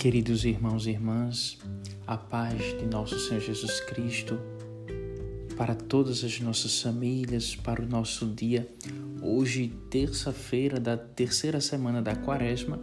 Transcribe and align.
Queridos 0.00 0.46
irmãos 0.46 0.86
e 0.86 0.92
irmãs, 0.92 1.58
a 2.06 2.16
paz 2.16 2.56
de 2.78 2.86
nosso 2.86 3.20
Senhor 3.20 3.42
Jesus 3.42 3.80
Cristo 3.80 4.40
para 5.58 5.74
todas 5.74 6.24
as 6.24 6.40
nossas 6.40 6.80
famílias, 6.80 7.54
para 7.54 7.82
o 7.82 7.86
nosso 7.86 8.24
dia. 8.24 8.66
Hoje, 9.20 9.70
terça-feira 9.90 10.80
da 10.80 10.96
terceira 10.96 11.60
semana 11.60 12.00
da 12.00 12.16
Quaresma, 12.16 12.82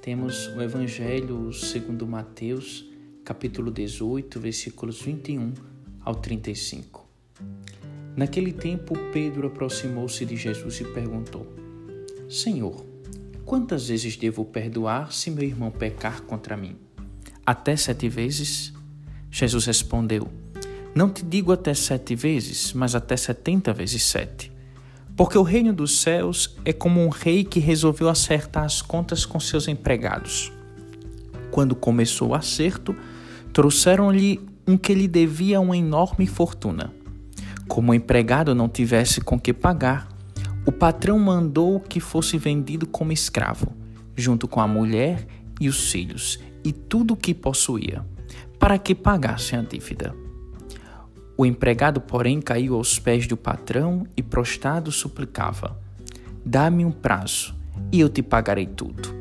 temos 0.00 0.46
o 0.56 0.62
Evangelho 0.62 1.52
segundo 1.52 2.06
Mateus, 2.06 2.90
capítulo 3.22 3.70
18, 3.70 4.40
versículos 4.40 5.02
21 5.02 5.52
ao 6.00 6.14
35. 6.14 7.06
Naquele 8.16 8.54
tempo, 8.54 8.94
Pedro 9.12 9.48
aproximou-se 9.48 10.24
de 10.24 10.36
Jesus 10.36 10.80
e 10.80 10.84
perguntou: 10.84 11.46
Senhor, 12.30 12.95
quantas 13.46 13.88
vezes 13.88 14.16
devo 14.16 14.44
perdoar 14.44 15.12
se 15.12 15.30
meu 15.30 15.44
irmão 15.44 15.70
pecar 15.70 16.20
contra 16.22 16.56
mim? 16.56 16.76
Até 17.46 17.76
sete 17.76 18.08
vezes? 18.08 18.74
Jesus 19.30 19.64
respondeu: 19.64 20.28
Não 20.94 21.08
te 21.08 21.24
digo 21.24 21.52
até 21.52 21.72
sete 21.72 22.16
vezes, 22.16 22.72
mas 22.72 22.96
até 22.96 23.16
setenta 23.16 23.72
vezes 23.72 24.02
sete. 24.02 24.52
Porque 25.16 25.38
o 25.38 25.42
reino 25.42 25.72
dos 25.72 26.00
céus 26.00 26.56
é 26.64 26.72
como 26.72 27.00
um 27.00 27.08
rei 27.08 27.44
que 27.44 27.60
resolveu 27.60 28.08
acertar 28.08 28.64
as 28.64 28.82
contas 28.82 29.24
com 29.24 29.40
seus 29.40 29.68
empregados. 29.68 30.52
Quando 31.50 31.74
começou 31.74 32.30
o 32.30 32.34
acerto, 32.34 32.94
trouxeram-lhe 33.52 34.40
um 34.66 34.76
que 34.76 34.92
lhe 34.92 35.08
devia 35.08 35.60
uma 35.60 35.76
enorme 35.76 36.26
fortuna. 36.26 36.92
Como 37.66 37.92
o 37.92 37.94
empregado 37.94 38.54
não 38.54 38.68
tivesse 38.68 39.20
com 39.20 39.40
que 39.40 39.54
pagar, 39.54 40.15
o 40.66 40.72
patrão 40.72 41.16
mandou 41.16 41.78
que 41.78 42.00
fosse 42.00 42.36
vendido 42.36 42.88
como 42.88 43.12
escravo, 43.12 43.72
junto 44.16 44.48
com 44.48 44.60
a 44.60 44.66
mulher 44.66 45.24
e 45.60 45.68
os 45.68 45.92
filhos 45.92 46.40
e 46.64 46.72
tudo 46.72 47.14
o 47.14 47.16
que 47.16 47.32
possuía, 47.32 48.04
para 48.58 48.76
que 48.76 48.92
pagassem 48.92 49.56
a 49.56 49.62
dívida. 49.62 50.12
O 51.38 51.46
empregado, 51.46 52.00
porém, 52.00 52.40
caiu 52.40 52.74
aos 52.74 52.98
pés 52.98 53.28
do 53.28 53.36
patrão 53.36 54.04
e, 54.16 54.22
prostrado, 54.22 54.90
suplicava: 54.90 55.78
Dá-me 56.44 56.84
um 56.84 56.90
prazo 56.90 57.54
e 57.92 58.00
eu 58.00 58.08
te 58.08 58.22
pagarei 58.22 58.66
tudo. 58.66 59.14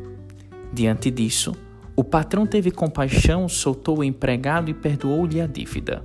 Diante 0.73 1.12
disso, 1.12 1.56
o 1.95 2.03
patrão 2.03 2.47
teve 2.47 2.72
compaixão, 2.72 3.47
soltou 3.47 4.00
o 4.00 4.03
empregado 4.03 4.72
e 4.72 4.73
perdoou-lhe 4.73 5.39
a 5.39 5.45
dívida. 5.45 6.03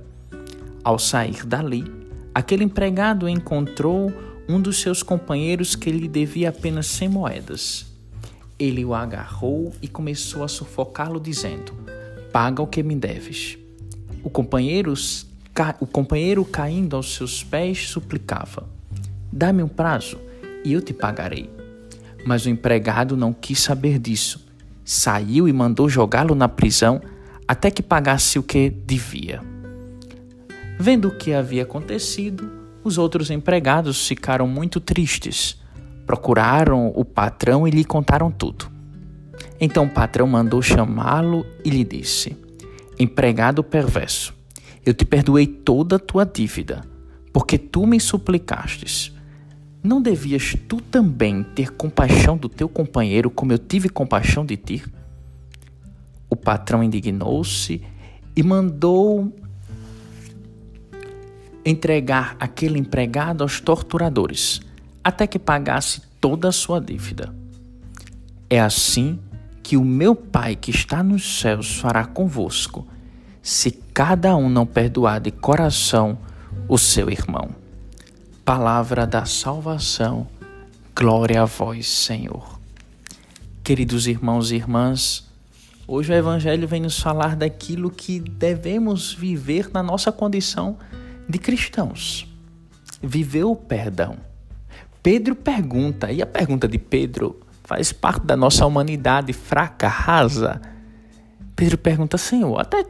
Ao 0.83 0.99
sair 0.99 1.45
dali, 1.45 2.01
Aquele 2.33 2.63
empregado 2.63 3.27
encontrou 3.27 4.11
um 4.51 4.59
dos 4.59 4.81
seus 4.81 5.01
companheiros 5.01 5.75
que 5.75 5.89
lhe 5.89 6.07
devia 6.07 6.49
apenas 6.49 6.87
cem 6.87 7.07
moedas. 7.07 7.85
Ele 8.59 8.83
o 8.83 8.93
agarrou 8.93 9.73
e 9.81 9.87
começou 9.87 10.43
a 10.43 10.47
sufocá-lo, 10.47 11.19
dizendo: 11.19 11.73
Paga 12.31 12.61
o 12.61 12.67
que 12.67 12.83
me 12.83 12.95
deves. 12.95 13.57
O 14.23 14.29
companheiro, 14.29 14.93
o 15.79 15.87
companheiro, 15.87 16.43
caindo 16.45 16.95
aos 16.95 17.15
seus 17.15 17.43
pés, 17.43 17.87
suplicava: 17.89 18.67
Dá-me 19.31 19.63
um 19.63 19.67
prazo 19.67 20.19
e 20.63 20.73
eu 20.73 20.81
te 20.81 20.93
pagarei. 20.93 21.49
Mas 22.25 22.45
o 22.45 22.49
empregado 22.49 23.17
não 23.17 23.33
quis 23.33 23.59
saber 23.59 23.97
disso. 23.97 24.45
Saiu 24.85 25.47
e 25.47 25.53
mandou 25.53 25.89
jogá-lo 25.89 26.35
na 26.35 26.47
prisão 26.47 27.01
até 27.47 27.71
que 27.71 27.81
pagasse 27.81 28.37
o 28.37 28.43
que 28.43 28.69
devia. 28.69 29.41
Vendo 30.79 31.07
o 31.07 31.17
que 31.17 31.33
havia 31.33 31.63
acontecido, 31.63 32.60
os 32.83 32.97
outros 32.97 33.29
empregados 33.29 34.07
ficaram 34.07 34.47
muito 34.47 34.79
tristes. 34.79 35.59
Procuraram 36.05 36.91
o 36.95 37.05
patrão 37.05 37.67
e 37.67 37.71
lhe 37.71 37.85
contaram 37.85 38.31
tudo. 38.31 38.69
Então 39.59 39.85
o 39.85 39.89
patrão 39.89 40.27
mandou 40.27 40.61
chamá-lo 40.61 41.45
e 41.63 41.69
lhe 41.69 41.83
disse: 41.83 42.37
Empregado 42.99 43.63
perverso, 43.63 44.33
eu 44.85 44.93
te 44.93 45.05
perdoei 45.05 45.45
toda 45.45 45.95
a 45.95 45.99
tua 45.99 46.25
dívida, 46.25 46.83
porque 47.31 47.57
tu 47.57 47.85
me 47.85 47.99
suplicastes. 47.99 49.11
Não 49.83 50.01
devias 50.01 50.55
tu 50.67 50.79
também 50.79 51.43
ter 51.43 51.71
compaixão 51.71 52.37
do 52.37 52.47
teu 52.47 52.69
companheiro 52.69 53.31
como 53.31 53.51
eu 53.51 53.57
tive 53.57 53.89
compaixão 53.89 54.45
de 54.45 54.55
ti? 54.55 54.83
O 56.29 56.35
patrão 56.35 56.83
indignou-se 56.83 57.81
e 58.35 58.43
mandou 58.43 59.33
entregar 61.63 62.35
aquele 62.39 62.79
empregado 62.79 63.43
aos 63.43 63.59
torturadores, 63.59 64.61
até 65.03 65.27
que 65.27 65.39
pagasse 65.39 66.01
toda 66.19 66.49
a 66.49 66.51
sua 66.51 66.79
dívida. 66.79 67.33
É 68.49 68.59
assim 68.59 69.19
que 69.63 69.77
o 69.77 69.83
meu 69.83 70.15
Pai 70.15 70.55
que 70.55 70.71
está 70.71 71.03
nos 71.03 71.39
céus 71.39 71.77
fará 71.77 72.05
convosco, 72.05 72.87
se 73.41 73.71
cada 73.71 74.35
um 74.35 74.49
não 74.49 74.65
perdoar 74.65 75.19
de 75.19 75.31
coração 75.31 76.17
o 76.67 76.77
seu 76.77 77.09
irmão. 77.09 77.49
Palavra 78.43 79.07
da 79.07 79.25
salvação, 79.25 80.27
glória 80.95 81.41
a 81.41 81.45
vós, 81.45 81.87
Senhor. 81.87 82.59
Queridos 83.63 84.07
irmãos 84.07 84.51
e 84.51 84.55
irmãs, 84.55 85.29
hoje 85.87 86.11
o 86.11 86.15
Evangelho 86.15 86.67
vem 86.67 86.81
nos 86.81 86.99
falar 86.99 87.35
daquilo 87.35 87.89
que 87.89 88.19
devemos 88.19 89.13
viver 89.13 89.69
na 89.71 89.81
nossa 89.81 90.11
condição 90.11 90.77
de 91.31 91.39
cristãos. 91.39 92.27
Viveu 93.01 93.51
o 93.51 93.55
perdão. 93.55 94.17
Pedro 95.01 95.35
pergunta, 95.35 96.11
e 96.11 96.21
a 96.21 96.25
pergunta 96.25 96.67
de 96.67 96.77
Pedro 96.77 97.39
faz 97.63 97.91
parte 97.91 98.25
da 98.25 98.35
nossa 98.35 98.65
humanidade 98.65 99.33
fraca, 99.33 99.87
rasa. 99.87 100.61
Pedro 101.55 101.77
pergunta, 101.77 102.17
Senhor, 102.17 102.59
até 102.59 102.85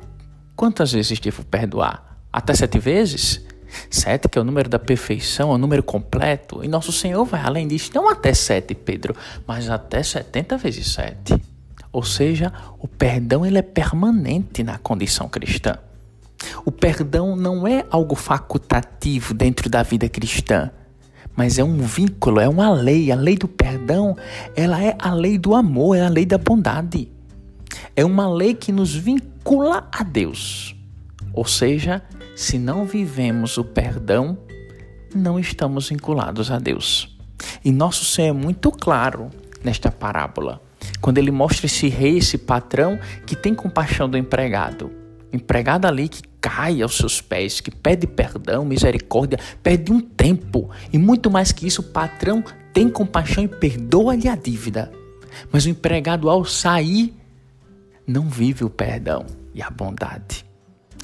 quantas 0.56 0.91
vezes 0.91 1.19
devo 1.19 1.46
perdoar? 1.46 2.18
Até 2.34 2.53
sete 2.53 2.79
vezes? 2.79 3.46
Sete, 3.90 4.28
que 4.28 4.38
é 4.38 4.41
o 4.41 4.44
número 4.44 4.68
da 4.68 4.79
perfeição, 4.79 5.52
é 5.52 5.53
o 5.53 5.58
número 5.58 5.84
completo. 5.84 6.63
E 6.63 6.68
nosso 6.68 6.91
Senhor 6.91 7.23
vai 7.23 7.41
além 7.41 7.68
disso, 7.68 7.91
não 7.94 8.09
até 8.09 8.34
sete, 8.34 8.75
Pedro, 8.75 9.16
mas 9.47 9.69
até 9.69 10.03
setenta 10.03 10.58
vezes 10.58 10.91
sete. 10.91 11.41
Ou 11.91 12.03
seja, 12.03 12.52
o 12.79 12.88
perdão 12.88 13.46
ele 13.46 13.58
é 13.58 13.62
permanente 13.62 14.63
na 14.63 14.78
condição 14.78 15.29
cristã. 15.29 15.78
O 16.63 16.72
perdão 16.72 17.35
não 17.35 17.67
é 17.67 17.85
algo 17.89 18.16
facultativo 18.16 19.33
dentro 19.33 19.69
da 19.69 19.81
vida 19.83 20.07
cristã, 20.07 20.72
mas 21.35 21.57
é 21.57 21.63
um 21.63 21.77
vínculo, 21.77 22.39
é 22.39 22.47
uma 22.47 22.72
lei. 22.72 23.11
A 23.11 23.16
lei 23.16 23.35
do 23.35 23.47
perdão, 23.47 24.16
ela 24.55 24.83
é 24.83 24.95
a 24.99 25.13
lei 25.13 25.38
do 25.38 25.55
amor, 25.55 25.95
é 25.95 26.05
a 26.05 26.09
lei 26.09 26.25
da 26.25 26.38
bondade. 26.38 27.09
É 27.95 28.05
uma 28.05 28.31
lei 28.31 28.53
que 28.53 28.72
nos 28.72 28.94
vincula 28.94 29.88
a 29.91 30.03
Deus. 30.03 30.75
Ou 31.33 31.45
seja, 31.45 32.01
se 32.35 32.59
não 32.59 32.85
vivemos 32.85 33.57
o 33.57 33.63
perdão, 33.63 34.38
não 35.16 35.39
estamos 35.39 35.89
vinculados 35.89 36.51
a 36.51 36.59
Deus. 36.59 37.17
E 37.63 37.72
nosso 37.72 38.05
Senhor 38.05 38.29
é 38.29 38.33
muito 38.33 38.72
claro 38.72 39.29
nesta 39.63 39.91
parábola, 39.91 40.61
quando 40.99 41.17
ele 41.17 41.31
mostra 41.31 41.66
esse 41.66 41.88
rei, 41.88 42.17
esse 42.17 42.38
patrão 42.38 42.99
que 43.25 43.35
tem 43.35 43.53
compaixão 43.53 44.09
do 44.09 44.17
empregado. 44.17 45.00
Empregado 45.34 45.86
ali 45.86 46.09
que 46.09 46.22
cai 46.42 46.81
aos 46.81 46.97
seus 46.97 47.22
pés, 47.22 47.62
que 47.62 47.72
pede 47.72 48.06
perdão, 48.08 48.66
misericórdia, 48.66 49.40
pede 49.64 49.92
um 49.92 50.02
tempo. 50.02 50.69
E 50.92 50.97
muito 50.97 51.31
mais 51.31 51.52
que 51.52 51.68
isso, 51.68 51.81
o 51.81 51.86
patrão 51.86 52.44
tem 52.74 52.90
compaixão 52.90 53.44
e 53.44 53.47
perdoa-lhe 53.47 54.28
a 54.28 54.36
dívida. 54.36 54.91
Mas 55.52 55.66
o 55.66 55.70
empregado, 55.70 56.30
ao 56.30 56.44
sair, 56.44 57.14
não 58.06 58.30
vive 58.30 58.64
o 58.64 58.70
perdão 58.70 59.25
e 59.53 59.62
a 59.62 59.70
bondade. 59.70 60.46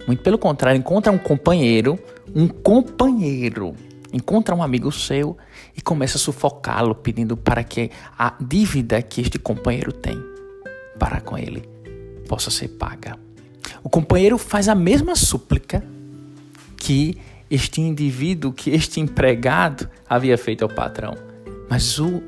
Muito 0.06 0.22
pelo 0.22 0.38
contrário, 0.38 0.78
encontra 0.80 1.12
um 1.12 1.18
companheiro, 1.18 1.98
um 2.36 2.48
companheiro, 2.48 3.76
encontra 4.14 4.56
um 4.56 4.64
amigo 4.64 4.92
seu 4.92 5.38
e 5.76 5.82
começa 5.82 6.18
a 6.18 6.20
sufocá-lo, 6.20 6.96
pedindo 6.96 7.36
para 7.36 7.64
que 7.64 7.92
a 8.18 8.34
dívida 8.40 9.02
que 9.02 9.22
este 9.22 9.40
companheiro 9.40 9.92
tem 9.92 10.18
para 10.98 11.22
com 11.22 11.38
ele 11.38 11.62
possa 12.28 12.50
ser 12.50 12.70
paga. 12.70 13.27
O 13.84 13.90
companheiro 13.90 14.38
faz 14.38 14.68
a 14.68 14.76
mesma 14.76 15.16
súplica 15.16 15.84
que 16.76 17.18
este 17.50 17.82
indivíduo, 17.82 18.52
que 18.52 18.70
este 18.72 19.00
empregado 19.00 19.90
havia 20.08 20.38
feito 20.38 20.64
ao 20.64 20.70
patrão. 20.70 21.16
Mas 21.70 22.00
o, 22.00 22.22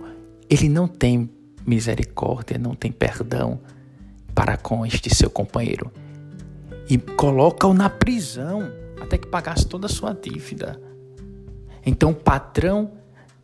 ele 0.49 0.69
não 0.69 0.87
tem 0.87 1.29
misericórdia, 1.65 2.57
não 2.57 2.73
tem 2.73 2.91
perdão 2.91 3.59
para 4.33 4.57
com 4.57 4.85
este 4.85 5.13
seu 5.13 5.29
companheiro. 5.29 5.91
E 6.89 6.97
coloca-o 6.97 7.73
na 7.73 7.89
prisão 7.89 8.71
até 8.99 9.17
que 9.17 9.27
pagasse 9.27 9.67
toda 9.67 9.85
a 9.85 9.89
sua 9.89 10.13
dívida. 10.13 10.79
Então 11.85 12.11
o 12.11 12.15
patrão 12.15 12.91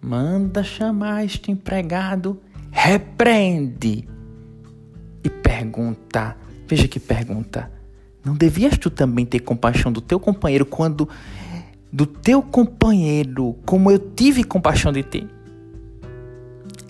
manda 0.02 0.64
chamar 0.64 1.26
este 1.26 1.52
empregado, 1.52 2.42
repreende 2.72 4.08
e 5.24 5.30
pergunta: 5.30 6.36
veja 6.68 6.88
que 6.88 7.00
pergunta, 7.00 7.72
não 8.26 8.34
devias 8.34 8.78
tu 8.78 8.90
também 8.90 9.26
ter 9.26 9.40
compaixão 9.40 9.92
do 9.92 10.02
teu 10.02 10.20
companheiro 10.20 10.66
quando 10.66 11.08
do 11.92 12.06
teu 12.06 12.42
companheiro, 12.42 13.56
como 13.66 13.90
eu 13.90 13.98
tive 13.98 14.44
compaixão 14.44 14.92
de 14.92 15.04
ti? 15.04 15.28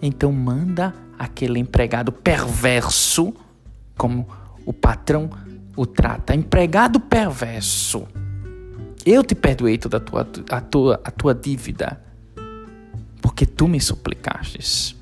Então 0.01 0.31
manda 0.31 0.95
aquele 1.19 1.59
empregado 1.59 2.11
perverso, 2.11 3.33
como 3.95 4.27
o 4.65 4.73
patrão 4.73 5.29
o 5.75 5.85
trata, 5.85 6.33
empregado 6.33 6.99
perverso. 6.99 8.07
Eu 9.05 9.23
te 9.23 9.35
perdoei 9.35 9.77
toda 9.77 9.97
a 9.97 9.99
tua, 9.99 10.27
a 10.49 10.61
tua, 10.61 11.01
a 11.03 11.11
tua 11.11 11.35
dívida, 11.35 12.01
porque 13.21 13.45
tu 13.45 13.67
me 13.67 13.79
suplicastes. 13.79 14.95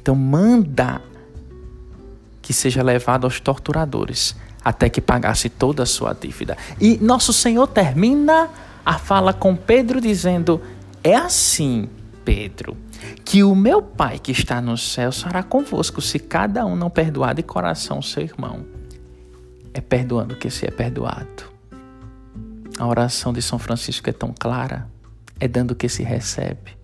Então 0.00 0.14
manda 0.14 1.02
que 2.40 2.52
seja 2.52 2.82
levado 2.82 3.24
aos 3.24 3.40
torturadores, 3.40 4.36
até 4.64 4.88
que 4.88 5.00
pagasse 5.00 5.48
toda 5.48 5.82
a 5.82 5.86
sua 5.86 6.14
dívida. 6.14 6.56
E 6.80 6.96
nosso 6.98 7.32
Senhor 7.32 7.66
termina 7.66 8.48
a 8.84 8.98
fala 8.98 9.32
com 9.32 9.54
Pedro 9.54 10.00
dizendo: 10.00 10.60
É 11.02 11.14
assim, 11.14 11.88
Pedro, 12.24 12.76
que 13.24 13.44
o 13.44 13.54
meu 13.54 13.82
Pai 13.82 14.18
que 14.18 14.32
está 14.32 14.60
no 14.60 14.76
céu 14.78 15.12
fará 15.12 15.42
convosco, 15.42 16.00
se 16.00 16.18
cada 16.18 16.64
um 16.64 16.74
não 16.74 16.88
perdoar 16.88 17.34
de 17.34 17.42
coração 17.42 18.00
seu 18.00 18.22
irmão. 18.22 18.64
É 19.72 19.80
perdoando 19.80 20.36
que 20.36 20.48
se 20.50 20.66
é 20.66 20.70
perdoado. 20.70 21.52
A 22.78 22.86
oração 22.86 23.32
de 23.32 23.42
São 23.42 23.58
Francisco 23.58 24.08
é 24.08 24.12
tão 24.12 24.32
clara, 24.38 24.88
é 25.38 25.46
dando 25.46 25.74
que 25.74 25.88
se 25.88 26.02
recebe, 26.02 26.76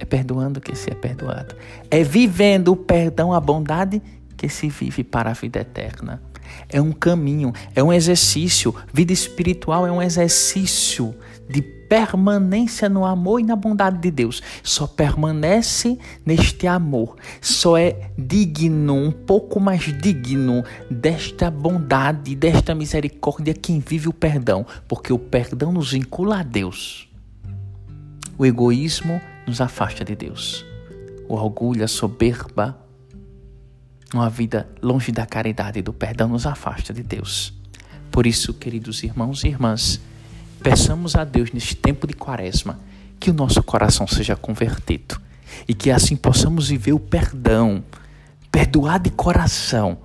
é 0.00 0.04
perdoando 0.04 0.60
que 0.60 0.74
se 0.74 0.90
é 0.90 0.94
perdoado, 0.94 1.54
é 1.90 2.02
vivendo 2.02 2.68
o 2.68 2.76
perdão, 2.76 3.32
a 3.32 3.40
bondade 3.40 4.02
que 4.36 4.48
se 4.48 4.68
vive 4.68 5.04
para 5.04 5.30
a 5.30 5.32
vida 5.32 5.60
eterna. 5.60 6.20
É 6.68 6.80
um 6.80 6.92
caminho, 6.92 7.52
é 7.74 7.82
um 7.82 7.92
exercício. 7.92 8.74
Vida 8.92 9.12
espiritual 9.12 9.86
é 9.86 9.92
um 9.92 10.02
exercício 10.02 11.14
de 11.48 11.60
permanência 11.60 12.88
no 12.88 13.04
amor 13.04 13.40
e 13.40 13.42
na 13.42 13.54
bondade 13.54 13.98
de 13.98 14.10
Deus. 14.10 14.42
Só 14.62 14.86
permanece 14.86 15.98
neste 16.24 16.66
amor, 16.66 17.16
só 17.38 17.76
é 17.76 18.10
digno, 18.16 18.94
um 18.94 19.12
pouco 19.12 19.60
mais 19.60 19.82
digno 20.00 20.64
desta 20.90 21.50
bondade, 21.50 22.34
desta 22.34 22.74
misericórdia 22.74 23.52
quem 23.52 23.78
vive 23.78 24.08
o 24.08 24.12
perdão, 24.12 24.64
porque 24.88 25.12
o 25.12 25.18
perdão 25.18 25.70
nos 25.70 25.92
vincula 25.92 26.40
a 26.40 26.42
Deus. 26.42 27.10
O 28.38 28.46
egoísmo 28.46 29.20
nos 29.46 29.60
afasta 29.60 30.02
de 30.02 30.16
Deus. 30.16 30.64
O 31.28 31.34
orgulho, 31.34 31.84
a 31.84 31.88
soberba, 31.88 32.81
uma 34.14 34.30
vida 34.30 34.68
longe 34.82 35.12
da 35.12 35.26
caridade 35.26 35.78
e 35.78 35.82
do 35.82 35.92
perdão 35.92 36.28
nos 36.28 36.46
afasta 36.46 36.92
de 36.92 37.02
Deus. 37.02 37.52
Por 38.10 38.26
isso, 38.26 38.52
queridos 38.52 39.02
irmãos 39.02 39.44
e 39.44 39.48
irmãs, 39.48 40.00
Peçamos 40.62 41.16
a 41.16 41.24
Deus 41.24 41.50
neste 41.50 41.74
tempo 41.74 42.06
de 42.06 42.14
quaresma 42.14 42.78
que 43.18 43.30
o 43.30 43.34
nosso 43.34 43.60
coração 43.64 44.06
seja 44.06 44.36
convertido 44.36 45.20
e 45.66 45.74
que 45.74 45.90
assim 45.90 46.14
possamos 46.14 46.68
viver 46.68 46.92
o 46.92 47.00
perdão, 47.00 47.82
perdoar 48.50 49.00
de 49.00 49.10
coração, 49.10 49.98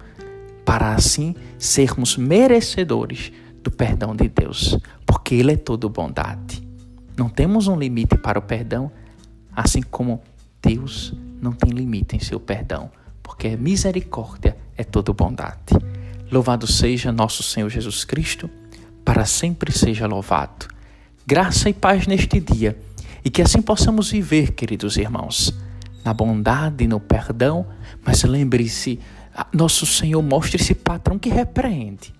para 0.65 0.95
assim 0.95 1.35
sermos 1.59 2.17
merecedores 2.17 3.31
do 3.63 3.69
perdão 3.69 4.15
de 4.15 4.27
Deus, 4.27 4.79
porque 5.05 5.35
Ele 5.35 5.51
é 5.51 5.55
todo 5.55 5.87
bondade. 5.87 6.67
Não 7.15 7.29
temos 7.29 7.67
um 7.67 7.77
limite 7.77 8.17
para 8.17 8.39
o 8.39 8.41
perdão, 8.41 8.91
assim 9.55 9.83
como 9.83 10.23
Deus 10.59 11.13
não 11.39 11.51
tem 11.51 11.71
limite 11.71 12.15
em 12.15 12.19
seu 12.19 12.39
perdão, 12.39 12.89
porque 13.27 13.57
misericórdia 13.57 14.57
é 14.77 14.85
toda 14.85 15.11
bondade. 15.11 15.75
Louvado 16.31 16.65
seja 16.65 17.11
nosso 17.11 17.43
Senhor 17.43 17.69
Jesus 17.69 18.05
Cristo 18.05 18.49
para 19.03 19.25
sempre 19.25 19.69
seja 19.69 20.07
louvado. 20.07 20.67
Graça 21.25 21.69
e 21.69 21.73
paz 21.73 22.07
neste 22.07 22.39
dia, 22.39 22.79
e 23.23 23.29
que 23.29 23.41
assim 23.41 23.61
possamos 23.61 24.11
viver, 24.11 24.53
queridos 24.53 24.95
irmãos, 24.95 25.53
na 26.05 26.13
bondade 26.13 26.85
e 26.85 26.87
no 26.87 27.01
perdão, 27.01 27.67
mas 28.03 28.23
lembre-se, 28.23 28.97
nosso 29.53 29.85
Senhor 29.85 30.23
mostra 30.23 30.55
esse 30.55 30.73
patrão 30.73 31.19
que 31.19 31.29
repreende. 31.29 32.13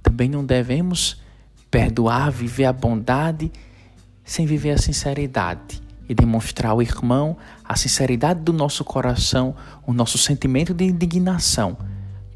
Também 0.00 0.28
não 0.28 0.44
devemos 0.44 1.20
perdoar, 1.68 2.30
viver 2.30 2.66
a 2.66 2.72
bondade 2.72 3.50
sem 4.24 4.46
viver 4.46 4.70
a 4.70 4.78
sinceridade 4.78 5.85
e 6.08 6.14
demonstrar 6.14 6.72
ao 6.72 6.82
irmão 6.82 7.36
a 7.64 7.76
sinceridade 7.76 8.40
do 8.40 8.52
nosso 8.52 8.84
coração, 8.84 9.54
o 9.86 9.92
nosso 9.92 10.18
sentimento 10.18 10.72
de 10.72 10.84
indignação 10.84 11.76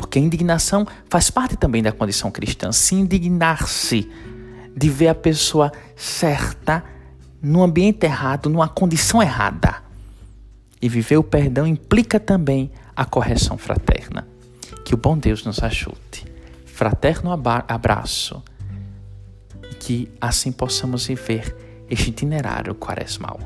porque 0.01 0.19
a 0.19 0.23
indignação 0.23 0.87
faz 1.11 1.31
parte 1.31 1.59
também 1.59 1.83
da 1.83 1.93
condição 1.93 2.31
cristã. 2.31 2.73
Se 2.73 2.95
indignar-se 2.95 4.11
de 4.75 4.89
ver 4.89 5.09
a 5.09 5.15
pessoa 5.15 5.71
certa 5.95 6.83
no 7.43 7.63
ambiente 7.63 8.07
errado, 8.07 8.49
numa 8.49 8.67
condição 8.67 9.23
errada. 9.23 9.83
E 10.81 10.89
viver 10.89 11.19
o 11.19 11.23
perdão 11.23 11.67
implica 11.67 12.19
também 12.19 12.73
a 12.97 13.05
correção 13.05 13.59
fraterna. 13.59 14.27
Que 14.87 14.95
o 14.95 14.97
bom 14.97 15.19
Deus 15.19 15.45
nos 15.45 15.63
ajude. 15.63 16.25
Fraterno 16.65 17.31
abraço. 17.69 18.43
Que 19.79 20.11
assim 20.19 20.51
possamos 20.51 21.07
viver 21.07 21.85
este 21.91 22.09
itinerário 22.09 22.75
quaresmal. 22.75 23.39